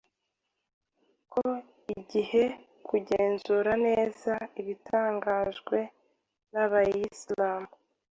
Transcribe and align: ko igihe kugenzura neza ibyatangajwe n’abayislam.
ko 1.33 1.47
igihe 1.97 2.43
kugenzura 2.87 3.71
neza 3.87 4.33
ibyatangajwe 4.61 5.77
n’abayislam. 6.51 7.63